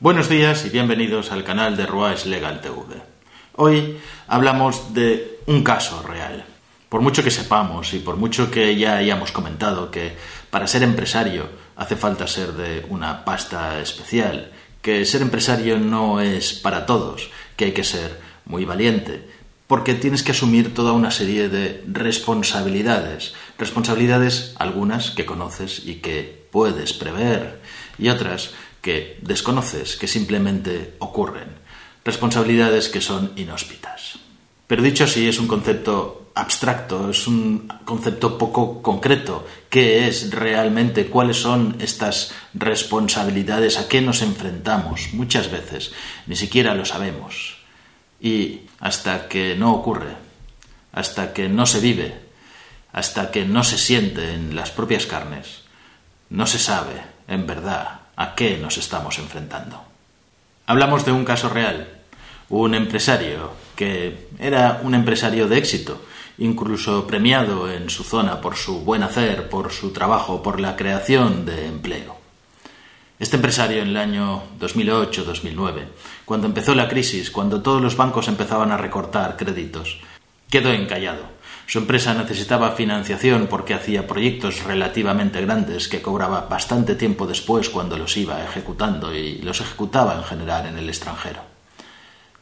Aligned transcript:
Buenos 0.00 0.28
días 0.28 0.64
y 0.64 0.68
bienvenidos 0.70 1.32
al 1.32 1.42
canal 1.42 1.76
de 1.76 1.84
Ruais 1.84 2.24
Legal 2.24 2.60
TV. 2.60 3.02
Hoy 3.56 3.98
hablamos 4.28 4.94
de 4.94 5.40
un 5.46 5.64
caso 5.64 6.04
real. 6.04 6.44
Por 6.88 7.00
mucho 7.00 7.24
que 7.24 7.32
sepamos 7.32 7.92
y 7.94 7.98
por 7.98 8.16
mucho 8.16 8.48
que 8.48 8.76
ya 8.76 8.94
hayamos 8.94 9.32
comentado 9.32 9.90
que 9.90 10.16
para 10.50 10.68
ser 10.68 10.84
empresario 10.84 11.48
hace 11.74 11.96
falta 11.96 12.28
ser 12.28 12.52
de 12.52 12.86
una 12.88 13.24
pasta 13.24 13.80
especial, 13.80 14.52
que 14.82 15.04
ser 15.04 15.20
empresario 15.20 15.80
no 15.80 16.20
es 16.20 16.52
para 16.52 16.86
todos, 16.86 17.30
que 17.56 17.64
hay 17.64 17.72
que 17.72 17.82
ser 17.82 18.20
muy 18.44 18.64
valiente, 18.64 19.28
porque 19.66 19.94
tienes 19.94 20.22
que 20.22 20.30
asumir 20.30 20.74
toda 20.74 20.92
una 20.92 21.10
serie 21.10 21.48
de 21.48 21.82
responsabilidades. 21.88 23.34
Responsabilidades 23.58 24.54
algunas 24.60 25.10
que 25.10 25.26
conoces 25.26 25.82
y 25.84 25.96
que 25.96 26.46
puedes 26.52 26.92
prever 26.92 27.60
y 27.98 28.08
otras 28.10 28.52
que 28.88 29.18
desconoces, 29.20 29.96
que 29.96 30.08
simplemente 30.08 30.94
ocurren. 30.98 31.60
Responsabilidades 32.06 32.88
que 32.88 33.02
son 33.02 33.32
inhóspitas. 33.36 34.16
Pero 34.66 34.82
dicho 34.82 35.04
así, 35.04 35.28
es 35.28 35.38
un 35.38 35.46
concepto 35.46 36.30
abstracto, 36.34 37.10
es 37.10 37.26
un 37.26 37.68
concepto 37.84 38.38
poco 38.38 38.80
concreto. 38.80 39.46
¿Qué 39.68 40.08
es 40.08 40.30
realmente? 40.30 41.08
¿Cuáles 41.08 41.36
son 41.36 41.76
estas 41.80 42.32
responsabilidades? 42.54 43.76
¿A 43.76 43.88
qué 43.88 44.00
nos 44.00 44.22
enfrentamos? 44.22 45.12
Muchas 45.12 45.50
veces 45.50 45.92
ni 46.26 46.36
siquiera 46.36 46.74
lo 46.74 46.86
sabemos. 46.86 47.58
Y 48.22 48.60
hasta 48.80 49.28
que 49.28 49.54
no 49.54 49.74
ocurre, 49.74 50.16
hasta 50.92 51.34
que 51.34 51.50
no 51.50 51.66
se 51.66 51.80
vive, 51.80 52.14
hasta 52.94 53.30
que 53.30 53.44
no 53.44 53.64
se 53.64 53.76
siente 53.76 54.32
en 54.32 54.56
las 54.56 54.70
propias 54.70 55.04
carnes, 55.04 55.64
no 56.30 56.46
se 56.46 56.58
sabe, 56.58 57.02
en 57.28 57.46
verdad, 57.46 57.97
a 58.18 58.34
qué 58.34 58.58
nos 58.58 58.76
estamos 58.78 59.16
enfrentando. 59.20 59.80
Hablamos 60.66 61.04
de 61.04 61.12
un 61.12 61.24
caso 61.24 61.48
real, 61.48 61.88
un 62.48 62.74
empresario 62.74 63.52
que 63.76 64.26
era 64.40 64.80
un 64.82 64.96
empresario 64.96 65.46
de 65.46 65.56
éxito, 65.56 66.02
incluso 66.38 67.06
premiado 67.06 67.70
en 67.70 67.88
su 67.88 68.02
zona 68.02 68.40
por 68.40 68.56
su 68.56 68.80
buen 68.80 69.04
hacer, 69.04 69.48
por 69.48 69.70
su 69.70 69.92
trabajo, 69.92 70.42
por 70.42 70.58
la 70.58 70.74
creación 70.74 71.46
de 71.46 71.66
empleo. 71.66 72.16
Este 73.20 73.36
empresario 73.36 73.82
en 73.82 73.88
el 73.88 73.96
año 73.96 74.42
2008-2009, 74.58 75.84
cuando 76.24 76.48
empezó 76.48 76.74
la 76.74 76.88
crisis, 76.88 77.30
cuando 77.30 77.62
todos 77.62 77.80
los 77.80 77.96
bancos 77.96 78.26
empezaban 78.26 78.72
a 78.72 78.76
recortar 78.76 79.36
créditos, 79.36 80.00
quedó 80.50 80.72
encallado. 80.72 81.22
Su 81.68 81.78
empresa 81.78 82.14
necesitaba 82.14 82.72
financiación 82.72 83.46
porque 83.46 83.74
hacía 83.74 84.08
proyectos 84.08 84.64
relativamente 84.64 85.40
grandes 85.40 85.86
que 85.86 86.02
cobraba 86.02 86.48
bastante 86.48 86.96
tiempo 86.96 87.26
después 87.26 87.68
cuando 87.68 87.96
los 87.96 88.16
iba 88.16 88.42
ejecutando 88.42 89.14
y 89.14 89.42
los 89.42 89.60
ejecutaba 89.60 90.16
en 90.16 90.24
general 90.24 90.66
en 90.66 90.78
el 90.78 90.88
extranjero. 90.88 91.42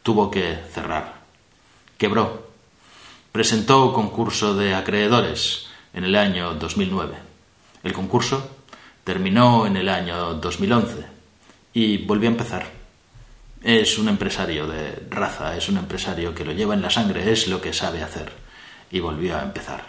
Tuvo 0.03 0.31
que 0.31 0.57
cerrar. 0.73 1.23
Quebró. 1.99 2.47
Presentó 3.33 3.93
concurso 3.93 4.55
de 4.55 4.75
acreedores 4.75 5.67
en 5.93 6.05
el 6.05 6.17
año 6.17 6.55
2009. 6.55 7.17
El 7.83 7.93
concurso 7.93 8.57
Terminó 9.07 9.69
en 9.69 9.77
el 9.77 9.89
año 9.89 10.35
2011 10.35 11.07
y 11.75 11.99
volvió 11.99 12.29
a 12.29 12.33
empezar. 12.33 12.67
Es 13.63 13.99
un 13.99 14.09
empresario 14.09 14.67
de 14.67 15.07
raza, 15.09 15.57
es 15.57 15.69
un 15.69 15.77
empresario 15.77 16.35
que 16.35 16.45
lo 16.45 16.51
lleva 16.51 16.75
en 16.75 16.83
la 16.83 16.91
sangre, 16.91 17.31
es 17.31 17.47
lo 17.47 17.61
que 17.61 17.73
sabe 17.73 18.03
hacer. 18.03 18.46
Y 18.91 19.01
volvió 19.01 19.37
a 19.37 19.43
empezar. 19.43 19.85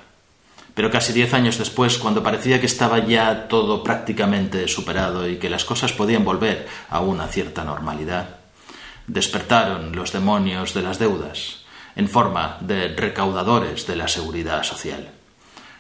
Pero 0.73 0.91
casi 0.91 1.13
diez 1.13 1.33
años 1.33 1.57
después, 1.57 1.97
cuando 1.97 2.21
parecía 2.21 2.59
que 2.59 2.67
estaba 2.67 2.99
ya 2.99 3.47
todo 3.47 3.83
prácticamente 3.83 4.67
superado 4.67 5.27
y 5.27 5.37
que 5.37 5.49
las 5.49 5.65
cosas 5.65 5.91
podían 5.93 6.23
volver 6.23 6.67
a 6.89 6.99
una 6.99 7.27
cierta 7.27 7.63
normalidad, 7.63 8.37
despertaron 9.07 9.95
los 9.95 10.11
demonios 10.11 10.73
de 10.73 10.83
las 10.83 10.99
deudas 10.99 11.63
en 11.95 12.07
forma 12.07 12.57
de 12.61 12.89
recaudadores 12.89 13.87
de 13.87 13.95
la 13.95 14.07
seguridad 14.07 14.63
social. 14.63 15.09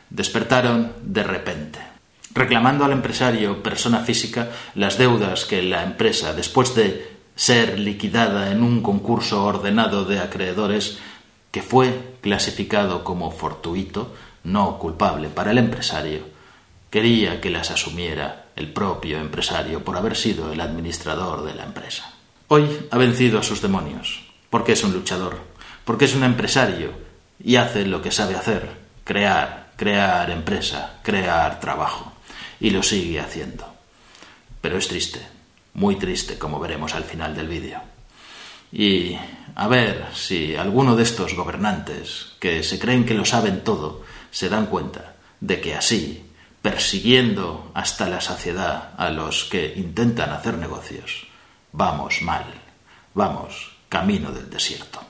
Despertaron 0.09 0.93
de 1.03 1.23
repente 1.23 1.97
reclamando 2.37 2.85
al 2.85 2.91
empresario, 2.91 3.63
persona 3.63 3.99
física, 3.99 4.49
las 4.75 4.97
deudas 4.97 5.45
que 5.45 5.61
la 5.63 5.83
empresa, 5.83 6.33
después 6.33 6.75
de 6.75 7.17
ser 7.35 7.79
liquidada 7.79 8.51
en 8.51 8.63
un 8.63 8.81
concurso 8.81 9.43
ordenado 9.43 10.05
de 10.05 10.19
acreedores, 10.19 10.99
que 11.51 11.61
fue 11.61 12.15
clasificado 12.21 13.03
como 13.03 13.31
fortuito, 13.31 14.13
no 14.43 14.77
culpable 14.77 15.29
para 15.29 15.51
el 15.51 15.57
empresario, 15.57 16.21
quería 16.89 17.41
que 17.41 17.49
las 17.49 17.71
asumiera 17.71 18.47
el 18.55 18.71
propio 18.71 19.19
empresario 19.19 19.83
por 19.83 19.97
haber 19.97 20.15
sido 20.15 20.51
el 20.51 20.61
administrador 20.61 21.45
de 21.45 21.53
la 21.53 21.65
empresa. 21.65 22.13
Hoy 22.47 22.87
ha 22.91 22.97
vencido 22.97 23.39
a 23.39 23.43
sus 23.43 23.61
demonios, 23.61 24.25
porque 24.49 24.71
es 24.71 24.83
un 24.83 24.93
luchador, 24.93 25.39
porque 25.85 26.05
es 26.05 26.15
un 26.15 26.23
empresario 26.23 26.91
y 27.43 27.57
hace 27.57 27.85
lo 27.85 28.01
que 28.01 28.11
sabe 28.11 28.35
hacer, 28.35 28.69
crear, 29.03 29.71
crear 29.75 30.29
empresa, 30.29 30.99
crear 31.03 31.59
trabajo 31.59 32.13
y 32.59 32.69
lo 32.69 32.83
sigue 32.83 33.19
haciendo. 33.19 33.65
Pero 34.61 34.77
es 34.77 34.87
triste, 34.87 35.21
muy 35.73 35.97
triste, 35.97 36.37
como 36.37 36.59
veremos 36.59 36.95
al 36.95 37.03
final 37.03 37.35
del 37.35 37.47
vídeo. 37.47 37.79
Y 38.71 39.15
a 39.57 39.67
ver 39.67 40.05
si 40.13 40.55
alguno 40.55 40.95
de 40.95 41.01
estos 41.01 41.33
gobernantes, 41.33 42.27
que 42.39 42.61
se 42.61 42.77
creen 42.77 43.07
que 43.07 43.15
lo 43.15 43.25
saben 43.25 43.63
todo, 43.63 44.03
se 44.29 44.49
dan 44.49 44.67
cuenta 44.67 45.15
de 45.41 45.59
que 45.59 45.73
así, 45.73 46.29
persiguiendo 46.61 47.71
hasta 47.73 48.07
la 48.07 48.21
saciedad 48.21 48.93
a 48.97 49.09
los 49.09 49.45
que 49.45 49.73
intentan 49.75 50.29
hacer 50.29 50.59
negocios, 50.59 51.25
vamos 51.71 52.21
mal, 52.21 52.45
vamos 53.15 53.71
camino 53.89 54.31
del 54.31 54.47
desierto. 54.47 55.01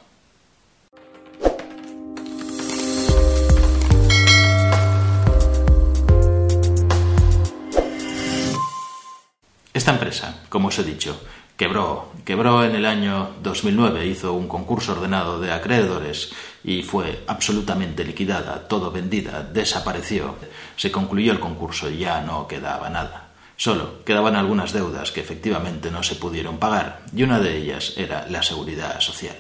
Esta 9.74 9.92
empresa, 9.92 10.44
como 10.48 10.70
os 10.70 10.80
he 10.80 10.84
dicho, 10.84 11.22
quebró, 11.58 12.12
quebró 12.24 12.64
en 12.64 12.76
el 12.76 12.86
año 12.86 13.32
2009, 13.42 14.06
hizo 14.06 14.34
un 14.34 14.48
concurso 14.48 14.94
ordenado 14.94 15.40
de 15.40 15.52
acreedores 15.52 16.32
y 16.64 16.84
fue 16.84 17.24
absolutamente 17.28 18.06
liquidada, 18.06 18.68
todo 18.68 18.92
vendida, 18.92 19.42
desapareció. 19.42 20.36
Se 20.76 20.92
concluyó 20.92 21.32
el 21.32 21.40
concurso 21.40 21.90
y 21.90 21.98
ya 21.98 22.22
no 22.22 22.48
quedaba 22.48 22.90
nada. 22.90 23.30
Solo 23.58 24.04
quedaban 24.06 24.36
algunas 24.36 24.72
deudas 24.72 25.12
que 25.12 25.22
efectivamente 25.22 25.90
no 25.90 26.04
se 26.04 26.16
pudieron 26.16 26.60
pagar 26.60 27.02
y 27.14 27.24
una 27.24 27.40
de 27.40 27.58
ellas 27.58 27.96
era 27.98 28.28
la 28.30 28.44
seguridad 28.44 29.00
social. 29.00 29.36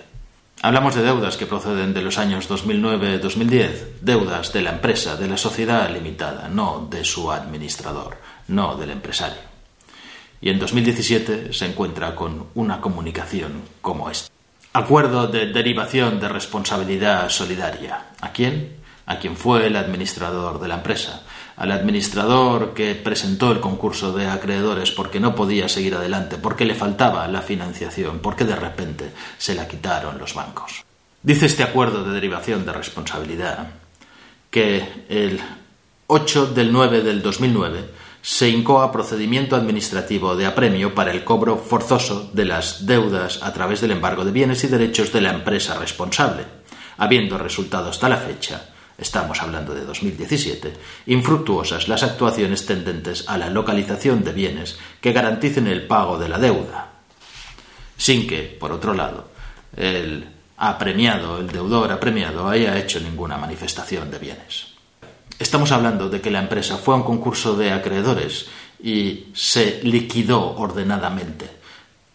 Hablamos 0.63 0.95
de 0.95 1.03
deudas 1.03 1.37
que 1.37 1.45
proceden 1.45 1.93
de 1.93 2.01
los 2.01 2.17
años 2.17 2.49
2009-2010, 2.49 3.99
deudas 4.01 4.51
de 4.53 4.63
la 4.63 4.71
empresa, 4.71 5.15
de 5.15 5.27
la 5.27 5.37
sociedad 5.37 5.87
limitada, 5.93 6.49
no 6.49 6.87
de 6.89 7.03
su 7.03 7.31
administrador, 7.31 8.17
no 8.47 8.75
del 8.75 8.89
empresario 8.89 9.56
y 10.41 10.49
en 10.49 10.59
2017 10.59 11.53
se 11.53 11.65
encuentra 11.65 12.15
con 12.15 12.47
una 12.55 12.79
comunicación 12.81 13.61
como 13.81 14.09
esta. 14.09 14.29
Acuerdo 14.73 15.27
de 15.27 15.47
derivación 15.47 16.19
de 16.19 16.29
responsabilidad 16.29 17.29
solidaria. 17.29 18.07
¿A 18.21 18.31
quién? 18.31 18.77
A 19.07 19.17
quien 19.17 19.35
fue 19.35 19.65
el 19.67 19.75
administrador 19.75 20.59
de 20.59 20.67
la 20.67 20.75
empresa, 20.75 21.23
al 21.55 21.71
administrador 21.71 22.73
que 22.73 22.93
presentó 22.93 23.51
el 23.51 23.59
concurso 23.59 24.13
de 24.13 24.27
acreedores 24.27 24.91
porque 24.91 25.19
no 25.19 25.33
podía 25.33 25.67
seguir 25.69 25.95
adelante, 25.95 26.37
porque 26.37 26.65
le 26.65 26.75
faltaba 26.75 27.27
la 27.27 27.41
financiación, 27.41 28.19
porque 28.19 28.45
de 28.45 28.55
repente 28.55 29.11
se 29.37 29.55
la 29.55 29.67
quitaron 29.67 30.19
los 30.19 30.35
bancos. 30.35 30.83
Dice 31.23 31.47
este 31.47 31.63
acuerdo 31.63 32.03
de 32.03 32.13
derivación 32.13 32.65
de 32.65 32.73
responsabilidad 32.73 33.69
que 34.51 35.05
el 35.09 35.41
8 36.07 36.47
del 36.47 36.71
9 36.71 37.01
del 37.01 37.21
2009 37.21 37.89
se 38.27 38.49
incoa 38.49 38.91
procedimiento 38.91 39.55
administrativo 39.55 40.35
de 40.35 40.45
apremio 40.45 40.93
para 40.93 41.11
el 41.11 41.23
cobro 41.23 41.55
forzoso 41.55 42.29
de 42.33 42.43
las 42.43 42.85
deudas 42.85 43.41
a 43.41 43.53
través 43.53 43.79
del 43.79 43.91
embargo 43.91 44.25
de 44.25 44.33
bienes 44.33 44.65
y 44.65 44.67
derechos 44.67 45.13
de 45.13 45.21
la 45.21 45.31
empresa 45.31 45.79
responsable, 45.79 46.43
habiendo 46.97 47.37
resultado 47.37 47.89
hasta 47.89 48.09
la 48.09 48.17
fecha 48.17 48.67
estamos 48.97 49.41
hablando 49.41 49.73
de 49.73 49.85
2017, 49.85 50.73
infructuosas 51.05 51.87
las 51.87 52.03
actuaciones 52.03 52.65
tendentes 52.65 53.23
a 53.29 53.37
la 53.37 53.49
localización 53.49 54.25
de 54.25 54.33
bienes 54.33 54.77
que 54.99 55.13
garanticen 55.13 55.65
el 55.65 55.87
pago 55.87 56.19
de 56.19 56.27
la 56.27 56.37
deuda, 56.37 56.95
sin 57.95 58.27
que, 58.27 58.41
por 58.41 58.73
otro 58.73 58.93
lado, 58.93 59.29
el 59.73 60.27
apremiado, 60.57 61.37
el 61.39 61.47
deudor 61.47 61.93
apremiado, 61.93 62.49
haya 62.49 62.77
hecho 62.77 62.99
ninguna 62.99 63.37
manifestación 63.37 64.11
de 64.11 64.19
bienes. 64.19 64.76
Estamos 65.39 65.71
hablando 65.71 66.09
de 66.09 66.19
que 66.19 66.31
la 66.31 66.39
empresa 66.39 66.77
fue 66.77 66.95
a 66.95 66.97
un 66.97 67.03
concurso 67.03 67.55
de 67.55 67.71
acreedores 67.71 68.47
y 68.81 69.27
se 69.33 69.81
liquidó 69.83 70.55
ordenadamente. 70.57 71.47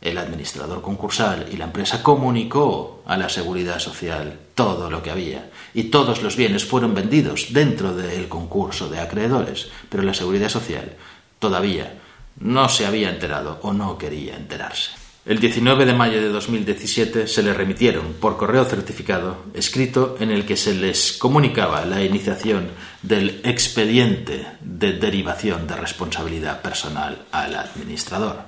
El 0.01 0.19
administrador 0.19 0.83
concursal 0.83 1.47
y 1.53 1.57
la 1.57 1.67
empresa 1.67 2.03
comunicó 2.03 3.05
a 3.07 3.17
la 3.17 3.29
seguridad 3.29 3.79
social 3.79 4.41
todo 4.57 4.91
lo 4.91 5.05
que 5.05 5.13
había 5.13 5.51
y 5.73 5.85
todos 5.85 6.21
los 6.23 6.35
bienes 6.35 6.65
fueron 6.65 6.95
vendidos 6.95 7.53
dentro 7.53 7.95
del 7.95 8.29
concurso 8.29 8.89
de 8.89 8.99
acreedores, 8.99 9.69
pero 9.89 10.03
la 10.03 10.15
seguridad 10.15 10.49
social 10.49 10.97
todavía 11.39 12.01
no 12.41 12.69
se 12.69 12.87
había 12.87 13.11
enterado 13.11 13.61
o 13.63 13.73
no 13.73 13.99
quería 13.99 14.35
enterarse. 14.35 15.02
El 15.25 15.39
19 15.39 15.87
de 15.87 15.95
mayo 15.95 16.21
de 16.21 16.31
2017 16.31 17.29
se 17.29 17.45
le 17.45 17.55
remitieron 17.55 18.15
por 18.15 18.37
correo 18.37 18.65
certificado 18.65 19.45
escrito 19.55 20.17
en 20.19 20.33
el 20.33 20.45
que 20.45 20.57
se 20.57 20.75
les 20.75 21.13
comunicaba 21.13 21.85
la 21.85 22.03
iniciación 22.03 22.73
del 23.03 23.41
expediente 23.45 24.45
de 24.61 24.95
derivación 24.95 25.69
de 25.69 25.77
responsabilidad 25.77 26.61
personal 26.61 27.23
al 27.31 27.55
administrador. 27.55 28.41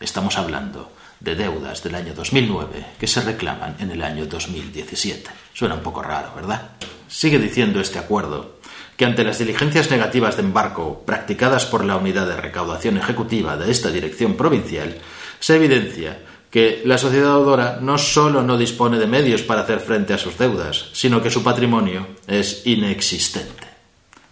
Estamos 0.00 0.38
hablando 0.38 0.90
de 1.20 1.34
deudas 1.34 1.82
del 1.82 1.94
año 1.94 2.14
2009 2.14 2.86
que 2.98 3.06
se 3.06 3.20
reclaman 3.20 3.76
en 3.78 3.90
el 3.90 4.00
año 4.00 4.24
2017. 4.24 5.30
Suena 5.52 5.74
un 5.74 5.82
poco 5.82 6.02
raro, 6.02 6.32
¿verdad? 6.34 6.70
Sigue 7.08 7.38
diciendo 7.38 7.78
este 7.78 7.98
acuerdo 7.98 8.56
que 8.96 9.04
ante 9.04 9.22
las 9.22 9.38
diligencias 9.38 9.90
negativas 9.90 10.36
de 10.36 10.44
embarco 10.44 11.02
practicadas 11.04 11.66
por 11.66 11.84
la 11.84 11.96
unidad 11.96 12.26
de 12.26 12.40
recaudación 12.40 12.96
ejecutiva 12.96 13.58
de 13.58 13.70
esta 13.70 13.90
dirección 13.90 14.34
provincial, 14.34 14.96
se 15.40 15.56
evidencia 15.56 16.18
que 16.50 16.82
la 16.84 16.96
sociedad 16.96 17.34
deudora 17.34 17.78
no 17.82 17.98
solo 17.98 18.42
no 18.42 18.56
dispone 18.56 18.98
de 18.98 19.06
medios 19.06 19.42
para 19.42 19.62
hacer 19.62 19.80
frente 19.80 20.14
a 20.14 20.18
sus 20.18 20.38
deudas, 20.38 20.88
sino 20.92 21.22
que 21.22 21.30
su 21.30 21.42
patrimonio 21.42 22.06
es 22.26 22.66
inexistente. 22.66 23.66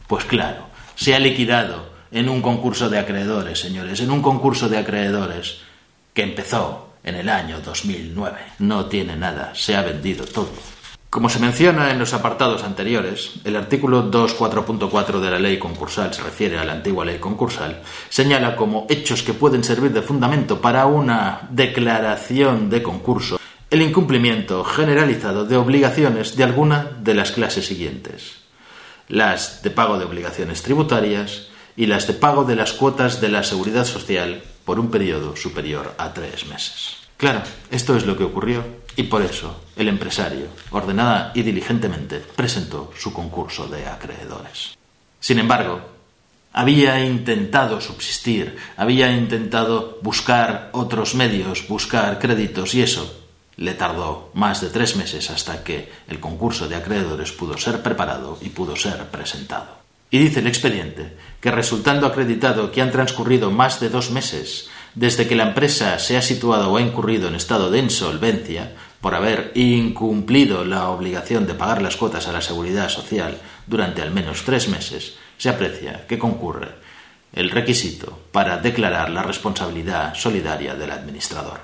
Pues 0.07 0.25
claro, 0.25 0.69
se 0.95 1.15
ha 1.15 1.19
liquidado 1.19 1.93
en 2.11 2.29
un 2.29 2.41
concurso 2.41 2.89
de 2.89 2.99
acreedores, 2.99 3.59
señores, 3.59 4.01
en 4.01 4.11
un 4.11 4.23
concurso 4.23 4.69
de 4.69 4.79
acreedores 4.79 5.59
que 6.15 6.23
empezó 6.23 6.95
en 7.03 7.17
el 7.17 7.29
año 7.29 7.61
2009. 7.61 8.39
No 8.61 8.87
tiene 8.87 9.17
nada, 9.17 9.53
se 9.55 9.77
ha 9.77 9.83
vendido 9.83 10.25
todo. 10.25 10.53
Como 11.15 11.29
se 11.29 11.39
menciona 11.39 11.93
en 11.93 12.01
los 12.01 12.13
apartados 12.13 12.65
anteriores, 12.65 13.35
el 13.45 13.55
artículo 13.55 14.11
2.4.4 14.11 15.21
de 15.21 15.31
la 15.31 15.39
ley 15.39 15.61
concursal 15.61 16.13
se 16.13 16.25
refiere 16.25 16.59
a 16.59 16.65
la 16.65 16.73
antigua 16.73 17.05
ley 17.05 17.21
concursal, 17.21 17.83
señala 18.09 18.57
como 18.57 18.85
hechos 18.91 19.23
que 19.23 19.33
pueden 19.33 19.63
servir 19.63 19.93
de 19.93 20.03
fundamento 20.03 20.61
para 20.61 20.87
una 20.87 21.47
declaración 21.53 22.69
de 22.69 22.83
concurso 22.83 23.39
el 23.71 23.83
incumplimiento 23.83 24.65
generalizado 24.65 25.45
de 25.45 25.57
obligaciones 25.57 26.35
de 26.35 26.43
alguna 26.43 26.91
de 26.99 27.15
las 27.15 27.31
clases 27.31 27.65
siguientes. 27.65 28.39
Las 29.07 29.63
de 29.63 29.71
pago 29.71 29.99
de 29.99 30.07
obligaciones 30.07 30.63
tributarias 30.63 31.47
y 31.77 31.87
las 31.87 32.09
de 32.09 32.15
pago 32.15 32.43
de 32.43 32.57
las 32.57 32.73
cuotas 32.73 33.21
de 33.21 33.29
la 33.29 33.45
seguridad 33.45 33.85
social 33.85 34.43
por 34.65 34.81
un 34.81 34.91
periodo 34.91 35.37
superior 35.37 35.95
a 35.97 36.13
tres 36.13 36.47
meses. 36.47 36.97
Claro, 37.19 37.43
esto 37.71 37.95
es 37.95 38.05
lo 38.05 38.17
que 38.17 38.25
ocurrió 38.25 38.83
y 38.97 39.05
por 39.05 39.23
eso 39.23 39.65
el 39.77 39.89
empresario, 39.89 40.47
ordenada 40.71 41.33
y 41.35 41.43
diligentemente, 41.43 42.21
presentó 42.21 42.93
su 42.97 43.13
concurso 43.13 43.67
de 43.67 43.87
acreedores. 43.87 44.77
Sin 45.21 45.39
embargo, 45.39 45.81
había 46.53 47.05
intentado 47.05 47.81
subsistir, 47.81 48.57
había 48.77 49.11
intentado 49.11 49.99
buscar 50.03 50.71
otros 50.73 51.15
medios, 51.15 51.67
buscar 51.67 52.19
créditos 52.21 52.75
y 52.75 52.83
eso 52.83 53.25
le 53.57 53.75
tardó 53.75 54.31
más 54.35 54.61
de 54.61 54.69
tres 54.69 54.97
meses 54.97 55.31
hasta 55.31 55.63
que 55.65 55.91
el 56.09 56.21
concurso 56.21 56.69
de 56.69 56.77
acreedores 56.77 57.33
pudo 57.33 57.59
ser 57.59 57.83
preparado 57.83 58.39
y 58.41 58.51
pudo 58.51 58.77
ser 58.77 59.07
presentado. 59.07 59.79
Y 60.11 60.19
dice 60.19 60.41
el 60.41 60.47
expediente 60.47 61.17
que 61.41 61.51
resultando 61.51 62.07
acreditado 62.07 62.71
que 62.71 62.81
han 62.81 62.93
transcurrido 62.93 63.51
más 63.51 63.81
de 63.81 63.89
dos 63.89 64.11
meses 64.11 64.69
desde 64.95 65.27
que 65.27 65.35
la 65.35 65.49
empresa 65.49 65.99
se 65.99 66.17
ha 66.17 66.23
situado 66.23 66.71
o 66.71 66.77
ha 66.77 66.83
incurrido 66.83 67.27
en 67.27 67.35
estado 67.35 67.71
de 67.71 67.81
insolvencia 67.81 68.75
por 69.05 69.15
haber 69.15 69.53
incumplido 69.55 70.65
la 70.65 70.89
obligación 70.89 71.47
de 71.47 71.53
pagar 71.53 71.83
las 71.83 71.99
cuotas 71.99 72.27
a 72.27 72.33
la 72.33 72.41
seguridad 72.41 72.89
social 72.89 73.39
durante 73.67 74.01
al 74.01 74.11
menos 74.13 74.45
tres 74.45 74.67
meses, 74.71 75.17
se 75.37 75.51
aprecia 75.51 76.07
que 76.07 76.19
concurre 76.19 76.69
el 77.35 77.51
requisito 77.51 78.19
para 78.33 78.57
declarar 78.57 79.11
la 79.11 79.23
responsabilidad 79.23 80.15
solidaria 80.15 80.75
del 80.75 80.91
administrador. 80.91 81.61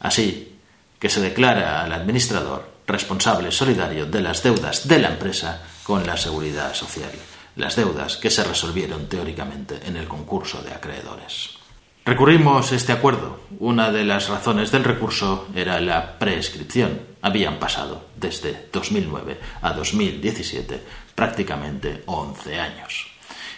Así 0.00 0.58
que 0.98 1.08
se 1.08 1.20
declara 1.20 1.84
al 1.84 1.92
administrador 1.92 2.72
responsable 2.88 3.52
solidario 3.52 4.06
de 4.06 4.20
las 4.20 4.42
deudas 4.42 4.88
de 4.88 4.98
la 4.98 5.10
empresa 5.10 5.62
con 5.84 6.04
la 6.04 6.16
seguridad 6.16 6.74
social, 6.74 7.12
las 7.54 7.76
deudas 7.76 8.16
que 8.16 8.30
se 8.30 8.42
resolvieron 8.42 9.06
teóricamente 9.08 9.78
en 9.84 9.96
el 9.96 10.08
concurso 10.08 10.60
de 10.60 10.74
acreedores. 10.74 11.55
Recurrimos 12.06 12.70
este 12.70 12.92
acuerdo. 12.92 13.40
Una 13.58 13.90
de 13.90 14.04
las 14.04 14.28
razones 14.28 14.70
del 14.70 14.84
recurso 14.84 15.48
era 15.56 15.80
la 15.80 16.20
prescripción. 16.20 17.00
Habían 17.20 17.58
pasado 17.58 18.06
desde 18.14 18.68
2009 18.72 19.40
a 19.60 19.72
2017 19.72 20.80
prácticamente 21.16 22.04
11 22.06 22.60
años. 22.60 23.08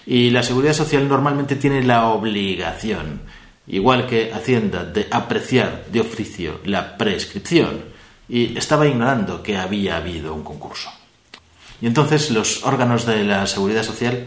Y 0.06 0.30
la 0.30 0.42
Seguridad 0.42 0.72
Social 0.72 1.06
normalmente 1.06 1.56
tiene 1.56 1.82
la 1.82 2.08
obligación, 2.08 3.20
igual 3.66 4.06
que 4.06 4.32
Hacienda, 4.32 4.82
de 4.82 5.08
apreciar 5.10 5.84
de 5.92 6.00
oficio 6.00 6.62
la 6.64 6.96
prescripción. 6.96 7.84
Y 8.30 8.56
estaba 8.56 8.86
ignorando 8.86 9.42
que 9.42 9.58
había 9.58 9.98
habido 9.98 10.32
un 10.32 10.42
concurso. 10.42 10.90
Y 11.82 11.86
entonces 11.86 12.30
los 12.30 12.64
órganos 12.64 13.04
de 13.04 13.24
la 13.24 13.46
Seguridad 13.46 13.82
Social 13.82 14.26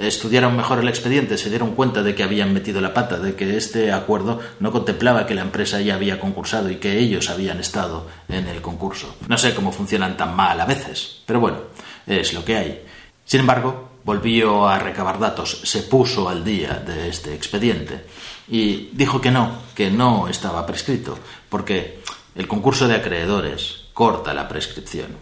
estudiaron 0.00 0.56
mejor 0.56 0.78
el 0.78 0.88
expediente, 0.88 1.36
se 1.36 1.50
dieron 1.50 1.74
cuenta 1.74 2.02
de 2.02 2.14
que 2.14 2.22
habían 2.22 2.52
metido 2.52 2.80
la 2.80 2.94
pata, 2.94 3.18
de 3.18 3.34
que 3.34 3.56
este 3.56 3.92
acuerdo 3.92 4.40
no 4.58 4.72
contemplaba 4.72 5.26
que 5.26 5.34
la 5.34 5.42
empresa 5.42 5.80
ya 5.80 5.94
había 5.94 6.18
concursado 6.18 6.70
y 6.70 6.76
que 6.76 6.98
ellos 6.98 7.28
habían 7.30 7.60
estado 7.60 8.06
en 8.28 8.48
el 8.48 8.60
concurso. 8.60 9.16
No 9.28 9.36
sé 9.36 9.54
cómo 9.54 9.72
funcionan 9.72 10.16
tan 10.16 10.34
mal 10.34 10.60
a 10.60 10.66
veces, 10.66 11.22
pero 11.26 11.40
bueno, 11.40 11.58
es 12.06 12.32
lo 12.32 12.44
que 12.44 12.56
hay. 12.56 12.82
Sin 13.24 13.40
embargo, 13.40 13.90
volvió 14.04 14.66
a 14.66 14.78
recabar 14.78 15.18
datos, 15.18 15.60
se 15.64 15.82
puso 15.82 16.28
al 16.28 16.44
día 16.44 16.82
de 16.86 17.08
este 17.08 17.34
expediente 17.34 18.04
y 18.48 18.88
dijo 18.92 19.20
que 19.20 19.30
no, 19.30 19.58
que 19.74 19.90
no 19.90 20.28
estaba 20.28 20.66
prescrito, 20.66 21.18
porque 21.48 22.00
el 22.34 22.48
concurso 22.48 22.88
de 22.88 22.96
acreedores 22.96 23.84
corta 23.92 24.34
la 24.34 24.48
prescripción. 24.48 25.16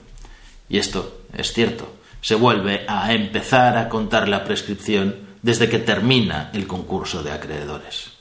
Y 0.69 0.79
esto 0.79 1.23
es 1.37 1.53
cierto 1.53 1.98
se 2.21 2.35
vuelve 2.35 2.85
a 2.89 3.13
empezar 3.13 3.77
a 3.77 3.89
contar 3.89 4.29
la 4.29 4.45
prescripción 4.45 5.29
desde 5.43 5.69
que 5.69 5.79
termina 5.79 6.51
el 6.53 6.67
concurso 6.67 7.23
de 7.23 7.33
acreedores. 7.33 8.13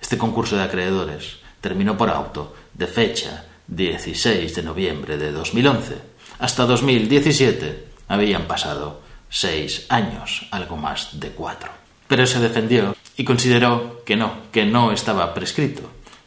Este 0.00 0.18
concurso 0.18 0.56
de 0.56 0.62
acreedores 0.62 1.38
terminó 1.60 1.96
por 1.96 2.10
auto 2.10 2.54
de 2.74 2.86
fecha 2.86 3.44
16 3.66 4.54
de 4.54 4.62
noviembre 4.62 5.18
de 5.18 5.32
2011. 5.32 5.96
Hasta 6.38 6.66
2017 6.66 7.84
habían 8.08 8.46
pasado 8.46 9.02
seis 9.28 9.86
años, 9.88 10.46
algo 10.50 10.76
más 10.76 11.18
de 11.18 11.30
cuatro. 11.30 11.70
Pero 12.06 12.26
se 12.26 12.40
defendió 12.40 12.96
y 13.16 13.24
consideró 13.24 14.02
que 14.04 14.16
no, 14.16 14.50
que 14.52 14.64
no 14.64 14.92
estaba 14.92 15.34
prescrito, 15.34 15.82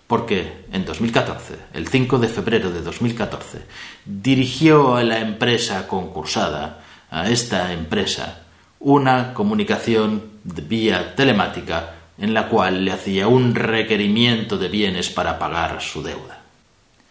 porque 0.07 0.65
en 0.71 0.85
2014, 0.85 1.55
el 1.73 1.87
5 1.87 2.17
de 2.17 2.27
febrero 2.27 2.71
de 2.71 2.81
2014, 2.81 3.61
dirigió 4.05 4.95
a 4.95 5.03
la 5.03 5.19
empresa 5.19 5.87
concursada 5.87 6.83
a 7.11 7.29
esta 7.29 7.73
empresa 7.73 8.43
una 8.79 9.33
comunicación 9.33 10.23
vía 10.43 11.15
telemática 11.15 11.95
en 12.17 12.33
la 12.33 12.47
cual 12.47 12.83
le 12.83 12.91
hacía 12.91 13.27
un 13.27 13.55
requerimiento 13.55 14.57
de 14.57 14.67
bienes 14.67 15.09
para 15.09 15.39
pagar 15.39 15.81
su 15.81 16.03
deuda. 16.03 16.39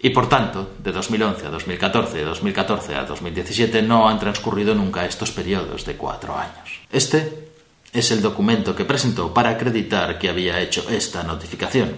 Y 0.00 0.10
por 0.10 0.28
tanto, 0.28 0.74
de 0.78 0.92
2011 0.92 1.46
a 1.46 1.50
2014, 1.50 2.18
de 2.18 2.24
2014 2.24 2.94
a 2.94 3.04
2017 3.04 3.82
no 3.82 4.08
han 4.08 4.20
transcurrido 4.20 4.74
nunca 4.74 5.04
estos 5.04 5.32
periodos 5.32 5.84
de 5.84 5.96
cuatro 5.96 6.36
años. 6.36 6.80
Este 6.92 7.48
es 7.92 8.10
el 8.10 8.22
documento 8.22 8.76
que 8.76 8.84
presentó 8.84 9.34
para 9.34 9.50
acreditar 9.50 10.18
que 10.18 10.28
había 10.28 10.60
hecho 10.60 10.88
esta 10.88 11.24
notificación. 11.24 11.96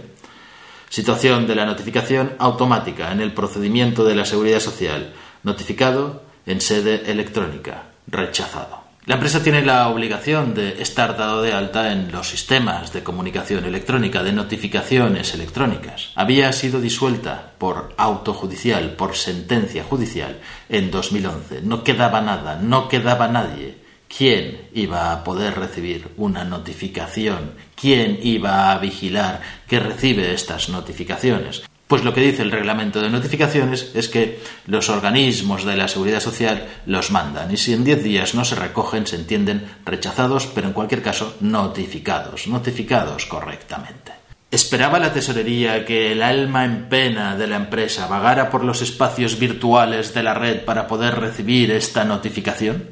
Situación 0.88 1.46
de 1.46 1.54
la 1.54 1.66
notificación 1.66 2.32
automática 2.38 3.12
en 3.12 3.20
el 3.20 3.32
procedimiento 3.32 4.04
de 4.04 4.14
la 4.14 4.24
Seguridad 4.24 4.60
Social, 4.60 5.12
notificado 5.42 6.22
en 6.46 6.60
sede 6.60 7.10
electrónica, 7.10 7.89
rechazado. 8.06 8.90
La 9.06 9.14
empresa 9.14 9.42
tiene 9.42 9.64
la 9.64 9.88
obligación 9.88 10.54
de 10.54 10.82
estar 10.82 11.16
dado 11.16 11.40
de 11.42 11.54
alta 11.54 11.90
en 11.90 12.12
los 12.12 12.28
sistemas 12.28 12.92
de 12.92 13.02
comunicación 13.02 13.64
electrónica, 13.64 14.22
de 14.22 14.32
notificaciones 14.32 15.34
electrónicas. 15.34 16.12
Había 16.14 16.52
sido 16.52 16.80
disuelta 16.80 17.54
por 17.56 17.94
auto 17.96 18.34
judicial, 18.34 18.92
por 18.92 19.16
sentencia 19.16 19.84
judicial, 19.84 20.38
en 20.68 20.90
2011. 20.90 21.62
No 21.62 21.82
quedaba 21.82 22.20
nada, 22.20 22.56
no 22.62 22.88
quedaba 22.88 23.26
nadie. 23.26 23.78
¿Quién 24.06 24.68
iba 24.74 25.12
a 25.12 25.24
poder 25.24 25.58
recibir 25.58 26.08
una 26.18 26.44
notificación? 26.44 27.52
¿Quién 27.74 28.18
iba 28.22 28.70
a 28.70 28.78
vigilar 28.78 29.40
que 29.66 29.80
recibe 29.80 30.34
estas 30.34 30.68
notificaciones? 30.68 31.62
Pues 31.90 32.04
lo 32.04 32.14
que 32.14 32.20
dice 32.20 32.42
el 32.42 32.52
reglamento 32.52 33.02
de 33.02 33.10
notificaciones 33.10 33.90
es 33.96 34.08
que 34.08 34.38
los 34.68 34.88
organismos 34.88 35.64
de 35.64 35.74
la 35.74 35.88
seguridad 35.88 36.20
social 36.20 36.68
los 36.86 37.10
mandan 37.10 37.50
y 37.50 37.56
si 37.56 37.72
en 37.72 37.82
10 37.82 38.04
días 38.04 38.32
no 38.32 38.44
se 38.44 38.54
recogen 38.54 39.08
se 39.08 39.16
entienden 39.16 39.66
rechazados, 39.84 40.46
pero 40.46 40.68
en 40.68 40.72
cualquier 40.72 41.02
caso 41.02 41.36
notificados, 41.40 42.46
notificados 42.46 43.26
correctamente. 43.26 44.12
¿Esperaba 44.52 45.00
la 45.00 45.12
tesorería 45.12 45.84
que 45.84 46.12
el 46.12 46.22
alma 46.22 46.64
en 46.64 46.88
pena 46.88 47.36
de 47.36 47.48
la 47.48 47.56
empresa 47.56 48.06
vagara 48.06 48.50
por 48.50 48.62
los 48.62 48.82
espacios 48.82 49.36
virtuales 49.40 50.14
de 50.14 50.22
la 50.22 50.34
red 50.34 50.64
para 50.64 50.86
poder 50.86 51.18
recibir 51.18 51.72
esta 51.72 52.04
notificación? 52.04 52.88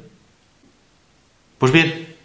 Pues 1.57 1.71
bien, 1.71 2.17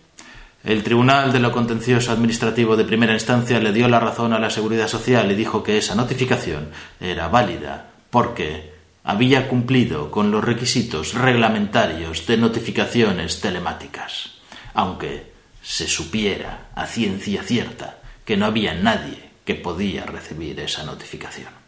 El 0.65 0.83
Tribunal 0.83 1.31
de 1.31 1.41
lo 1.41 1.53
Contencioso 1.53 2.11
Administrativo 2.11 2.75
de 2.75 2.87
Primera 2.87 3.13
Instancia 3.13 3.61
le 3.61 3.71
dio 3.71 3.87
la 3.87 4.01
razón 4.01 4.33
a 4.33 4.39
la 4.39 4.49
Seguridad 4.49 4.89
Social 4.89 5.31
y 5.31 5.35
dijo 5.35 5.63
que 5.63 5.77
esa 5.77 5.95
notificación 5.95 6.71
era 6.99 7.29
válida 7.29 7.91
porque 8.09 8.73
había 9.05 9.47
cumplido 9.47 10.11
con 10.11 10.31
los 10.31 10.43
requisitos 10.43 11.13
reglamentarios 11.13 12.27
de 12.27 12.39
notificaciones 12.39 13.43
telemáticas, 13.43 14.39
aunque 14.73 15.35
se 15.61 15.87
supiera 15.87 16.71
a 16.75 16.87
ciencia 16.87 17.43
cierta 17.43 17.99
que 18.25 18.39
no 18.39 18.47
había 18.47 18.73
nadie 18.73 19.33
que 19.45 19.57
podía 19.57 20.07
recibir 20.07 20.59
esa 20.61 20.83
notificación. 20.85 21.64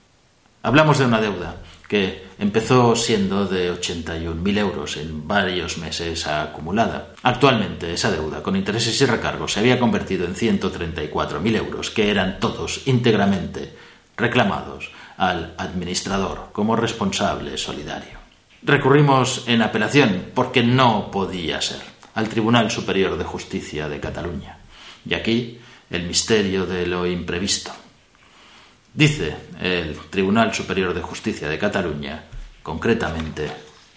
Hablamos 0.66 0.98
de 0.98 1.04
una 1.04 1.20
deuda 1.20 1.62
que 1.86 2.26
empezó 2.40 2.96
siendo 2.96 3.46
de 3.46 3.72
81.000 3.72 4.58
euros 4.58 4.96
en 4.96 5.28
varios 5.28 5.78
meses 5.78 6.26
acumulada. 6.26 7.12
Actualmente 7.22 7.92
esa 7.92 8.10
deuda, 8.10 8.42
con 8.42 8.56
intereses 8.56 9.00
y 9.00 9.06
recargos, 9.06 9.52
se 9.52 9.60
había 9.60 9.78
convertido 9.78 10.26
en 10.26 10.34
134.000 10.34 11.56
euros, 11.56 11.90
que 11.90 12.10
eran 12.10 12.40
todos 12.40 12.82
íntegramente 12.86 13.76
reclamados 14.16 14.90
al 15.16 15.54
administrador 15.56 16.48
como 16.50 16.74
responsable 16.74 17.56
solidario. 17.58 18.18
Recurrimos 18.60 19.44
en 19.46 19.62
apelación 19.62 20.32
porque 20.34 20.64
no 20.64 21.12
podía 21.12 21.60
ser 21.60 21.82
al 22.14 22.28
Tribunal 22.28 22.72
Superior 22.72 23.16
de 23.16 23.22
Justicia 23.24 23.88
de 23.88 24.00
Cataluña. 24.00 24.58
Y 25.08 25.14
aquí 25.14 25.60
el 25.90 26.08
misterio 26.08 26.66
de 26.66 26.88
lo 26.88 27.06
imprevisto. 27.06 27.70
Dice 28.96 29.36
el 29.60 29.94
Tribunal 30.08 30.54
Superior 30.54 30.94
de 30.94 31.02
Justicia 31.02 31.50
de 31.50 31.58
Cataluña, 31.58 32.24
concretamente, 32.62 33.46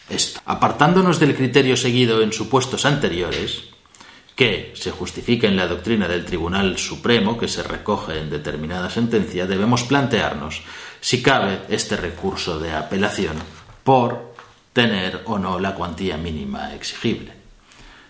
esto. 0.10 0.41
Apartándonos 0.46 1.22
del 1.22 1.38
criterio 1.38 1.77
seguido 1.77 2.22
en 2.22 2.34
supuestos 2.34 2.84
anteriores, 2.84 3.70
que 4.36 4.74
se 4.75 4.91
justifica 4.91 5.48
en 5.48 5.56
la 5.56 5.68
doctrina 5.68 6.06
del 6.06 6.25
Tribunal 6.25 6.77
Supremo, 6.77 7.38
que 7.38 7.48
se 7.48 7.63
recoge 7.63 8.20
en 8.20 8.29
determinada 8.29 8.89
sentencia, 8.89 9.48
debemos 9.48 9.84
plantearnos 9.84 10.63
si 11.00 11.22
cabe 11.22 11.62
este 11.70 11.96
recurso 11.96 12.60
de 12.60 12.74
apelación 12.74 13.38
por 13.86 14.34
tener 14.74 15.22
o 15.25 15.39
no 15.39 15.62
la 15.62 15.75
cuantía 15.75 16.18
mínima 16.18 16.75
exigible. 16.75 17.32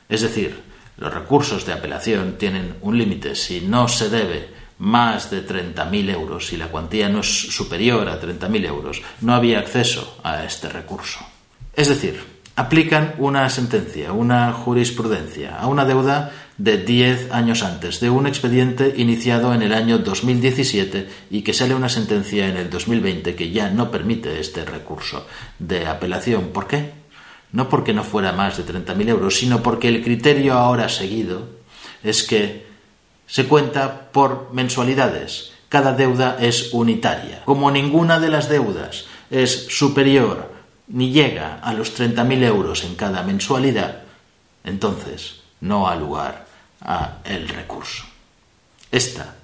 Es 0.10 0.22
decir, 0.22 0.60
los 0.98 1.14
recursos 1.14 1.68
de 1.68 1.74
apelación 1.74 2.40
tienen 2.40 2.78
un 2.82 2.98
límite. 2.98 3.36
Si 3.36 3.62
no 3.62 3.88
se 3.88 4.10
debe 4.10 4.59
más 4.80 5.30
de 5.30 5.46
30.000 5.46 6.10
euros, 6.10 6.48
si 6.48 6.58
la 6.58 6.70
cuantía 6.70 7.10
no 7.10 7.20
es 7.20 7.28
superior 7.28 8.08
a 8.08 8.20
30.000 8.20 8.66
euros, 8.66 9.02
no 9.22 9.34
había 9.34 9.60
acceso 9.60 10.18
a 10.24 10.44
este 10.46 10.70
recurso. 10.70 11.20
Es 11.74 11.90
decir, 11.90 12.24
aplican 12.56 13.16
una 13.20 13.50
sentencia, 13.50 14.14
una 14.14 14.52
jurisprudencia 14.54 15.58
a 15.60 15.68
una 15.68 15.86
deuda 15.86 16.32
de 16.58 16.78
10 16.78 17.32
años 17.32 17.64
antes, 17.64 18.00
de 18.00 18.10
un 18.10 18.28
expediente 18.28 18.94
iniciado 18.98 19.54
en 19.54 19.62
el 19.62 19.74
año 19.74 20.00
2017 20.00 21.08
y 21.30 21.42
que 21.42 21.54
sale 21.54 21.76
una 21.76 21.88
sentencia 21.88 22.48
en 22.48 22.58
el 22.58 22.70
2020 22.70 23.36
que 23.36 23.52
ya 23.52 23.70
no 23.70 23.92
permite 23.92 24.40
este 24.40 24.66
recurso 24.66 25.26
de 25.58 25.88
apelación. 25.88 26.50
¿Por 26.50 26.68
qué? 26.68 26.92
No 27.52 27.68
porque 27.68 27.94
no 27.94 28.04
fuera 28.04 28.32
más 28.32 28.58
de 28.58 28.66
30.000 28.66 29.10
euros, 29.10 29.38
sino 29.38 29.64
porque 29.64 29.88
el 29.88 30.04
criterio 30.04 30.54
ahora 30.54 30.90
seguido 30.90 31.48
es 32.04 32.24
que 32.24 32.69
se 33.30 33.46
cuenta 33.46 34.12
por 34.12 34.50
mensualidades. 34.54 35.52
Cada 35.70 35.94
deuda 35.94 36.38
es 36.40 36.74
unitaria. 36.74 37.44
Como 37.46 37.70
ninguna 37.70 38.20
de 38.20 38.30
las 38.30 38.50
deudas 38.50 39.06
es 39.30 39.68
superior 39.68 40.52
ni 40.88 41.12
llega 41.12 41.60
a 41.60 41.74
los 41.74 41.98
30.000 41.98 42.44
euros 42.44 42.84
en 42.84 42.96
cada 42.96 43.22
mensualidad, 43.22 44.02
entonces 44.64 45.42
no 45.62 45.88
ha 45.88 45.96
lugar 45.96 46.48
a 46.82 47.20
el 47.24 47.48
recurso. 47.48 48.04
Esta 48.92 49.36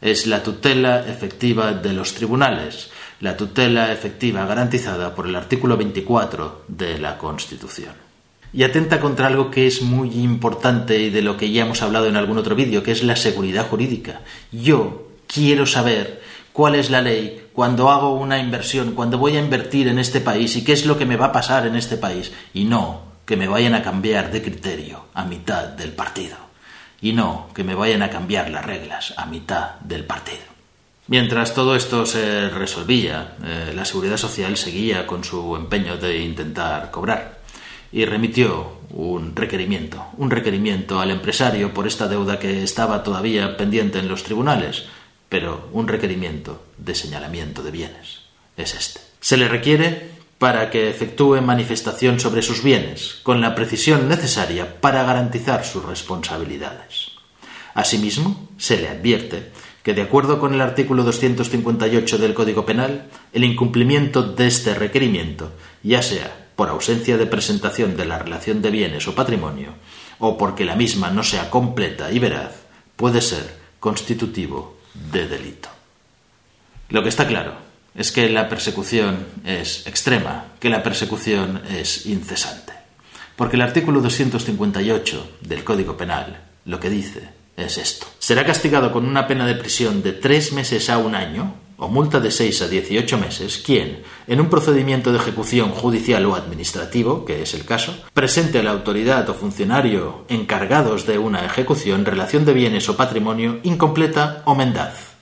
es 0.00 0.26
la 0.26 0.42
tutela 0.42 1.06
efectiva 1.06 1.74
de 1.74 1.92
los 1.92 2.14
tribunales, 2.14 2.90
la 3.20 3.36
tutela 3.36 3.92
efectiva 3.92 4.46
garantizada 4.46 5.14
por 5.14 5.26
el 5.26 5.36
artículo 5.36 5.76
24 5.76 6.64
de 6.68 6.98
la 6.98 7.18
Constitución 7.18 8.05
y 8.56 8.64
atenta 8.64 9.00
contra 9.00 9.26
algo 9.26 9.50
que 9.50 9.66
es 9.66 9.82
muy 9.82 10.08
importante 10.14 10.98
y 10.98 11.10
de 11.10 11.20
lo 11.20 11.36
que 11.36 11.50
ya 11.50 11.66
hemos 11.66 11.82
hablado 11.82 12.06
en 12.06 12.16
algún 12.16 12.38
otro 12.38 12.56
vídeo, 12.56 12.82
que 12.82 12.90
es 12.90 13.02
la 13.02 13.14
seguridad 13.14 13.68
jurídica. 13.68 14.22
Yo 14.50 15.08
quiero 15.26 15.66
saber 15.66 16.22
cuál 16.54 16.74
es 16.74 16.88
la 16.88 17.02
ley 17.02 17.48
cuando 17.52 17.90
hago 17.90 18.14
una 18.16 18.38
inversión, 18.38 18.92
cuando 18.92 19.18
voy 19.18 19.36
a 19.36 19.40
invertir 19.40 19.88
en 19.88 19.98
este 19.98 20.22
país 20.22 20.56
y 20.56 20.64
qué 20.64 20.72
es 20.72 20.86
lo 20.86 20.96
que 20.96 21.04
me 21.04 21.16
va 21.16 21.26
a 21.26 21.32
pasar 21.32 21.66
en 21.66 21.76
este 21.76 21.98
país 21.98 22.32
y 22.54 22.64
no 22.64 23.02
que 23.26 23.36
me 23.36 23.46
vayan 23.46 23.74
a 23.74 23.82
cambiar 23.82 24.32
de 24.32 24.40
criterio 24.40 25.04
a 25.12 25.26
mitad 25.26 25.64
del 25.64 25.92
partido 25.92 26.38
y 27.02 27.12
no 27.12 27.48
que 27.54 27.62
me 27.62 27.74
vayan 27.74 28.02
a 28.02 28.08
cambiar 28.08 28.48
las 28.48 28.64
reglas 28.64 29.12
a 29.18 29.26
mitad 29.26 29.74
del 29.80 30.04
partido. 30.04 30.44
Mientras 31.08 31.52
todo 31.52 31.76
esto 31.76 32.06
se 32.06 32.48
resolvía, 32.48 33.36
eh, 33.44 33.72
la 33.76 33.84
Seguridad 33.84 34.16
Social 34.16 34.56
seguía 34.56 35.06
con 35.06 35.24
su 35.24 35.54
empeño 35.56 35.98
de 35.98 36.18
intentar 36.18 36.90
cobrar 36.90 37.35
y 37.92 38.04
remitió 38.04 38.78
un 38.90 39.34
requerimiento, 39.34 40.04
un 40.16 40.30
requerimiento 40.30 41.00
al 41.00 41.10
empresario 41.10 41.72
por 41.74 41.86
esta 41.86 42.08
deuda 42.08 42.38
que 42.38 42.62
estaba 42.62 43.02
todavía 43.02 43.56
pendiente 43.56 43.98
en 43.98 44.08
los 44.08 44.22
tribunales, 44.22 44.84
pero 45.28 45.68
un 45.72 45.88
requerimiento 45.88 46.64
de 46.78 46.94
señalamiento 46.94 47.62
de 47.62 47.70
bienes. 47.70 48.20
Es 48.56 48.74
este. 48.74 49.00
Se 49.20 49.36
le 49.36 49.48
requiere 49.48 50.10
para 50.38 50.70
que 50.70 50.90
efectúe 50.90 51.40
manifestación 51.40 52.20
sobre 52.20 52.42
sus 52.42 52.62
bienes, 52.62 53.20
con 53.22 53.40
la 53.40 53.54
precisión 53.54 54.08
necesaria 54.08 54.80
para 54.80 55.02
garantizar 55.04 55.64
sus 55.64 55.84
responsabilidades. 55.84 57.12
Asimismo, 57.74 58.48
se 58.58 58.78
le 58.78 58.88
advierte 58.88 59.50
que, 59.82 59.94
de 59.94 60.02
acuerdo 60.02 60.40
con 60.40 60.54
el 60.54 60.60
artículo 60.60 61.04
258 61.04 62.18
del 62.18 62.34
Código 62.34 62.66
Penal, 62.66 63.08
el 63.32 63.44
incumplimiento 63.44 64.22
de 64.22 64.46
este 64.46 64.74
requerimiento, 64.74 65.52
ya 65.82 66.02
sea 66.02 66.45
por 66.56 66.70
ausencia 66.70 67.18
de 67.18 67.26
presentación 67.26 67.96
de 67.96 68.06
la 68.06 68.18
relación 68.18 68.62
de 68.62 68.70
bienes 68.70 69.06
o 69.06 69.14
patrimonio, 69.14 69.74
o 70.18 70.38
porque 70.38 70.64
la 70.64 70.74
misma 70.74 71.10
no 71.10 71.22
sea 71.22 71.50
completa 71.50 72.10
y 72.10 72.18
veraz, 72.18 72.64
puede 72.96 73.20
ser 73.20 73.56
constitutivo 73.78 74.76
de 75.12 75.28
delito. 75.28 75.68
Lo 76.88 77.02
que 77.02 77.10
está 77.10 77.26
claro 77.26 77.54
es 77.94 78.10
que 78.10 78.28
la 78.28 78.48
persecución 78.48 79.26
es 79.44 79.86
extrema, 79.86 80.46
que 80.58 80.70
la 80.70 80.82
persecución 80.82 81.62
es 81.70 82.06
incesante. 82.06 82.72
Porque 83.36 83.56
el 83.56 83.62
artículo 83.62 84.00
258 84.00 85.38
del 85.42 85.62
Código 85.62 85.96
Penal 85.96 86.42
lo 86.64 86.80
que 86.80 86.90
dice 86.90 87.28
es 87.56 87.78
esto. 87.78 88.06
Será 88.18 88.44
castigado 88.44 88.92
con 88.92 89.06
una 89.06 89.26
pena 89.26 89.46
de 89.46 89.54
prisión 89.54 90.02
de 90.02 90.12
tres 90.12 90.52
meses 90.52 90.88
a 90.88 90.98
un 90.98 91.14
año 91.14 91.54
o 91.78 91.88
multa 91.88 92.20
de 92.20 92.30
6 92.30 92.62
a 92.62 92.68
18 92.68 93.18
meses 93.18 93.58
quien, 93.58 94.02
en 94.26 94.40
un 94.40 94.48
procedimiento 94.48 95.12
de 95.12 95.18
ejecución 95.18 95.70
judicial 95.70 96.24
o 96.26 96.34
administrativo, 96.34 97.24
que 97.24 97.42
es 97.42 97.54
el 97.54 97.64
caso, 97.64 97.94
presente 98.14 98.58
a 98.58 98.62
la 98.62 98.70
autoridad 98.70 99.28
o 99.28 99.34
funcionario 99.34 100.24
encargados 100.28 101.06
de 101.06 101.18
una 101.18 101.44
ejecución 101.44 102.04
relación 102.04 102.44
de 102.44 102.54
bienes 102.54 102.88
o 102.88 102.96
patrimonio 102.96 103.60
incompleta 103.62 104.42
o 104.46 104.54
mendaz, 104.54 105.16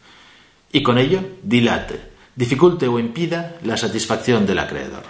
y 0.70 0.82
con 0.82 0.98
ello 0.98 1.22
dilate, 1.42 2.00
dificulte 2.36 2.86
o 2.86 2.98
impida 2.98 3.56
la 3.62 3.76
satisfacción 3.76 4.46
del 4.46 4.58
acreedor. 4.58 5.02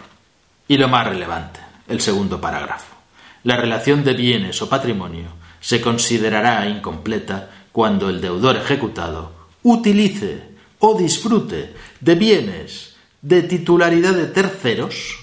Y 0.66 0.78
lo 0.78 0.88
más 0.88 1.06
relevante, 1.06 1.60
el 1.88 2.00
segundo 2.00 2.40
parágrafo. 2.40 2.94
La 3.42 3.56
relación 3.56 4.04
de 4.04 4.14
bienes 4.14 4.60
o 4.62 4.68
patrimonio 4.68 5.28
se 5.60 5.80
considerará 5.80 6.66
incompleta 6.68 7.50
cuando 7.72 8.08
el 8.08 8.20
deudor 8.20 8.56
ejecutado 8.56 9.32
utilice 9.62 10.53
o 10.84 10.92
disfrute 10.92 11.72
de 12.00 12.14
bienes 12.14 12.92
de 13.22 13.42
titularidad 13.42 14.12
de 14.12 14.26
terceros 14.26 15.16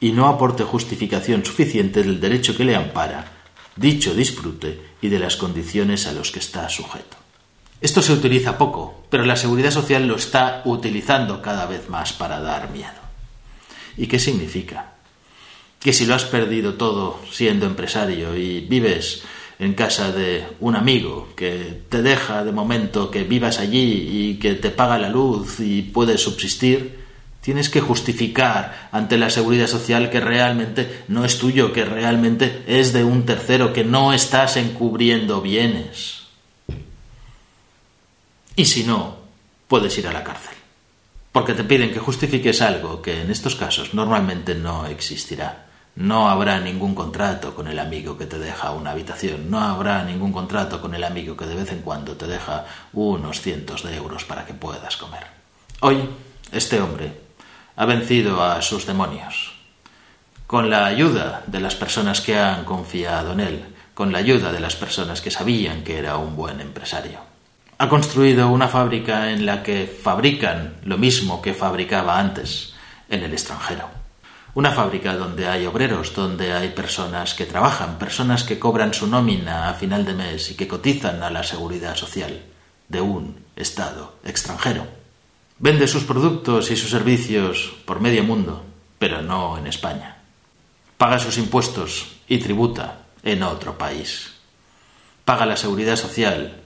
y 0.00 0.10
no 0.10 0.26
aporte 0.26 0.64
justificación 0.64 1.44
suficiente 1.44 2.02
del 2.02 2.18
derecho 2.18 2.56
que 2.56 2.64
le 2.64 2.74
ampara, 2.74 3.30
dicho 3.76 4.14
disfrute 4.14 4.80
y 5.00 5.08
de 5.08 5.20
las 5.20 5.36
condiciones 5.36 6.08
a 6.08 6.12
los 6.12 6.32
que 6.32 6.40
está 6.40 6.68
sujeto. 6.68 7.16
Esto 7.80 8.02
se 8.02 8.14
utiliza 8.14 8.58
poco, 8.58 9.06
pero 9.08 9.24
la 9.24 9.36
seguridad 9.36 9.70
social 9.70 10.08
lo 10.08 10.16
está 10.16 10.62
utilizando 10.64 11.40
cada 11.40 11.66
vez 11.66 11.88
más 11.88 12.12
para 12.12 12.40
dar 12.40 12.70
miedo. 12.72 12.98
¿Y 13.96 14.08
qué 14.08 14.18
significa? 14.18 14.94
Que 15.78 15.92
si 15.92 16.06
lo 16.06 16.16
has 16.16 16.24
perdido 16.24 16.74
todo 16.74 17.20
siendo 17.30 17.66
empresario 17.66 18.36
y 18.36 18.62
vives 18.62 19.22
en 19.58 19.74
casa 19.74 20.12
de 20.12 20.44
un 20.60 20.76
amigo 20.76 21.28
que 21.34 21.82
te 21.88 22.02
deja 22.02 22.44
de 22.44 22.52
momento 22.52 23.10
que 23.10 23.24
vivas 23.24 23.58
allí 23.58 24.08
y 24.10 24.34
que 24.38 24.54
te 24.54 24.70
paga 24.70 24.98
la 24.98 25.08
luz 25.08 25.60
y 25.60 25.82
puedes 25.82 26.20
subsistir, 26.20 27.06
tienes 27.40 27.70
que 27.70 27.80
justificar 27.80 28.88
ante 28.92 29.16
la 29.16 29.30
seguridad 29.30 29.66
social 29.66 30.10
que 30.10 30.20
realmente 30.20 31.04
no 31.08 31.24
es 31.24 31.38
tuyo, 31.38 31.72
que 31.72 31.84
realmente 31.84 32.64
es 32.66 32.92
de 32.92 33.04
un 33.04 33.24
tercero, 33.24 33.72
que 33.72 33.84
no 33.84 34.12
estás 34.12 34.56
encubriendo 34.56 35.40
bienes. 35.40 36.22
Y 38.56 38.64
si 38.64 38.84
no, 38.84 39.18
puedes 39.68 39.96
ir 39.98 40.08
a 40.08 40.12
la 40.12 40.24
cárcel. 40.24 40.54
Porque 41.30 41.52
te 41.52 41.64
piden 41.64 41.92
que 41.92 41.98
justifiques 41.98 42.62
algo 42.62 43.02
que 43.02 43.20
en 43.20 43.30
estos 43.30 43.54
casos 43.54 43.94
normalmente 43.94 44.54
no 44.54 44.86
existirá. 44.86 45.65
No 45.96 46.28
habrá 46.28 46.60
ningún 46.60 46.94
contrato 46.94 47.54
con 47.54 47.68
el 47.68 47.78
amigo 47.78 48.18
que 48.18 48.26
te 48.26 48.38
deja 48.38 48.70
una 48.72 48.90
habitación, 48.90 49.50
no 49.50 49.60
habrá 49.60 50.04
ningún 50.04 50.30
contrato 50.30 50.80
con 50.80 50.94
el 50.94 51.02
amigo 51.02 51.36
que 51.36 51.46
de 51.46 51.54
vez 51.54 51.72
en 51.72 51.80
cuando 51.80 52.16
te 52.16 52.26
deja 52.26 52.66
unos 52.92 53.40
cientos 53.40 53.82
de 53.82 53.96
euros 53.96 54.24
para 54.24 54.44
que 54.44 54.52
puedas 54.52 54.96
comer. 54.98 55.26
Hoy, 55.80 56.08
este 56.52 56.80
hombre 56.80 57.12
ha 57.76 57.86
vencido 57.86 58.42
a 58.42 58.60
sus 58.60 58.86
demonios. 58.86 59.54
Con 60.46 60.70
la 60.70 60.84
ayuda 60.84 61.42
de 61.46 61.60
las 61.60 61.74
personas 61.74 62.20
que 62.20 62.38
han 62.38 62.64
confiado 62.64 63.32
en 63.32 63.40
él, 63.40 63.64
con 63.94 64.12
la 64.12 64.18
ayuda 64.18 64.52
de 64.52 64.60
las 64.60 64.76
personas 64.76 65.22
que 65.22 65.30
sabían 65.30 65.82
que 65.82 65.98
era 65.98 66.18
un 66.18 66.36
buen 66.36 66.60
empresario. 66.60 67.20
Ha 67.78 67.88
construido 67.88 68.48
una 68.48 68.68
fábrica 68.68 69.30
en 69.30 69.46
la 69.46 69.62
que 69.62 69.86
fabrican 69.86 70.76
lo 70.84 70.98
mismo 70.98 71.40
que 71.40 71.54
fabricaba 71.54 72.18
antes 72.18 72.74
en 73.08 73.22
el 73.22 73.32
extranjero 73.32 73.95
una 74.56 74.72
fábrica 74.72 75.14
donde 75.14 75.46
hay 75.46 75.66
obreros, 75.66 76.14
donde 76.14 76.54
hay 76.54 76.70
personas 76.70 77.34
que 77.34 77.44
trabajan, 77.44 77.98
personas 77.98 78.42
que 78.42 78.58
cobran 78.58 78.94
su 78.94 79.06
nómina 79.06 79.68
a 79.68 79.74
final 79.74 80.06
de 80.06 80.14
mes 80.14 80.50
y 80.50 80.54
que 80.54 80.66
cotizan 80.66 81.22
a 81.22 81.28
la 81.28 81.42
seguridad 81.42 81.94
social 81.94 82.42
de 82.88 83.02
un 83.02 83.44
Estado 83.54 84.14
extranjero. 84.24 84.86
Vende 85.58 85.86
sus 85.86 86.04
productos 86.04 86.70
y 86.70 86.76
sus 86.76 86.88
servicios 86.88 87.74
por 87.84 88.00
medio 88.00 88.24
mundo, 88.24 88.64
pero 88.98 89.20
no 89.20 89.58
en 89.58 89.66
España. 89.66 90.22
Paga 90.96 91.18
sus 91.18 91.36
impuestos 91.36 92.16
y 92.26 92.38
tributa 92.38 93.02
en 93.22 93.42
otro 93.42 93.76
país. 93.76 94.36
Paga 95.26 95.44
la 95.44 95.58
seguridad 95.58 95.96
social 95.96 96.62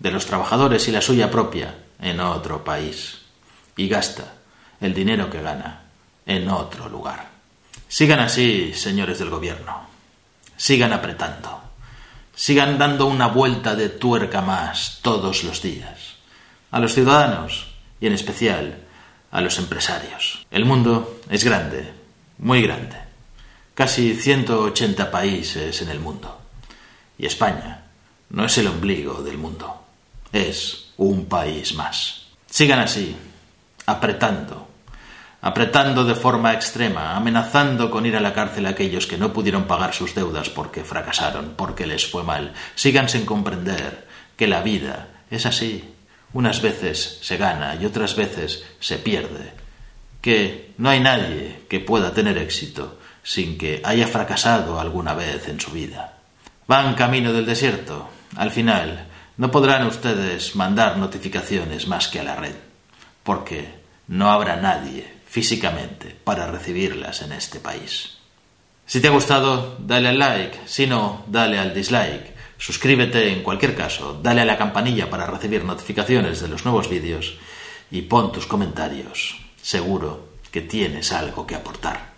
de 0.00 0.10
los 0.10 0.26
trabajadores 0.26 0.88
y 0.88 0.90
la 0.90 1.00
suya 1.00 1.30
propia 1.30 1.76
en 2.00 2.18
otro 2.18 2.64
país. 2.64 3.20
Y 3.76 3.86
gasta 3.86 4.34
el 4.80 4.92
dinero 4.92 5.30
que 5.30 5.40
gana 5.40 5.87
en 6.28 6.48
otro 6.50 6.88
lugar. 6.88 7.30
Sigan 7.88 8.20
así, 8.20 8.74
señores 8.74 9.18
del 9.18 9.30
gobierno. 9.30 9.88
Sigan 10.56 10.92
apretando. 10.92 11.62
Sigan 12.34 12.78
dando 12.78 13.06
una 13.06 13.28
vuelta 13.28 13.74
de 13.74 13.88
tuerca 13.88 14.42
más 14.42 15.00
todos 15.02 15.42
los 15.42 15.62
días. 15.62 16.16
A 16.70 16.78
los 16.78 16.92
ciudadanos 16.92 17.68
y 17.98 18.06
en 18.06 18.12
especial 18.12 18.84
a 19.30 19.40
los 19.40 19.58
empresarios. 19.58 20.46
El 20.50 20.66
mundo 20.66 21.20
es 21.30 21.44
grande, 21.44 21.92
muy 22.36 22.60
grande. 22.62 22.96
Casi 23.74 24.14
180 24.14 25.10
países 25.10 25.80
en 25.80 25.88
el 25.88 25.98
mundo. 25.98 26.42
Y 27.16 27.24
España 27.24 27.84
no 28.28 28.44
es 28.44 28.58
el 28.58 28.66
ombligo 28.66 29.22
del 29.22 29.38
mundo. 29.38 29.82
Es 30.30 30.90
un 30.98 31.24
país 31.24 31.74
más. 31.74 32.26
Sigan 32.50 32.80
así, 32.80 33.16
apretando 33.86 34.67
apretando 35.40 36.04
de 36.04 36.14
forma 36.14 36.52
extrema, 36.52 37.14
amenazando 37.14 37.90
con 37.90 38.06
ir 38.06 38.16
a 38.16 38.20
la 38.20 38.34
cárcel 38.34 38.66
a 38.66 38.70
aquellos 38.70 39.06
que 39.06 39.18
no 39.18 39.32
pudieron 39.32 39.64
pagar 39.64 39.94
sus 39.94 40.14
deudas 40.14 40.50
porque 40.50 40.84
fracasaron, 40.84 41.54
porque 41.56 41.86
les 41.86 42.06
fue 42.06 42.24
mal. 42.24 42.52
Sigan 42.74 43.08
sin 43.08 43.24
comprender 43.24 44.06
que 44.36 44.48
la 44.48 44.62
vida 44.62 45.08
es 45.30 45.46
así. 45.46 45.94
Unas 46.32 46.60
veces 46.60 47.18
se 47.22 47.36
gana 47.36 47.76
y 47.76 47.86
otras 47.86 48.16
veces 48.16 48.64
se 48.80 48.98
pierde. 48.98 49.52
Que 50.20 50.74
no 50.78 50.90
hay 50.90 51.00
nadie 51.00 51.62
que 51.68 51.80
pueda 51.80 52.12
tener 52.12 52.36
éxito 52.38 52.98
sin 53.22 53.56
que 53.56 53.80
haya 53.84 54.06
fracasado 54.06 54.80
alguna 54.80 55.14
vez 55.14 55.48
en 55.48 55.60
su 55.60 55.70
vida. 55.70 56.18
Van 56.66 56.94
camino 56.94 57.32
del 57.32 57.46
desierto. 57.46 58.08
Al 58.36 58.50
final, 58.50 59.06
no 59.36 59.50
podrán 59.50 59.86
ustedes 59.86 60.56
mandar 60.56 60.96
notificaciones 60.96 61.86
más 61.86 62.08
que 62.08 62.20
a 62.20 62.24
la 62.24 62.36
red, 62.36 62.54
porque 63.22 63.68
no 64.08 64.30
habrá 64.30 64.56
nadie 64.56 65.17
físicamente 65.28 66.16
para 66.24 66.50
recibirlas 66.50 67.22
en 67.22 67.32
este 67.32 67.60
país. 67.60 68.18
Si 68.86 69.00
te 69.00 69.08
ha 69.08 69.10
gustado, 69.10 69.76
dale 69.78 70.08
al 70.08 70.18
like, 70.18 70.60
si 70.64 70.86
no, 70.86 71.24
dale 71.26 71.58
al 71.58 71.74
dislike. 71.74 72.34
Suscríbete 72.56 73.32
en 73.32 73.42
cualquier 73.42 73.76
caso, 73.76 74.18
dale 74.22 74.40
a 74.40 74.46
la 74.46 74.56
campanilla 74.56 75.10
para 75.10 75.26
recibir 75.26 75.64
notificaciones 75.64 76.40
de 76.40 76.48
los 76.48 76.64
nuevos 76.64 76.88
vídeos 76.88 77.36
y 77.90 78.02
pon 78.02 78.32
tus 78.32 78.46
comentarios. 78.46 79.38
Seguro 79.62 80.30
que 80.50 80.62
tienes 80.62 81.12
algo 81.12 81.46
que 81.46 81.54
aportar. 81.54 82.17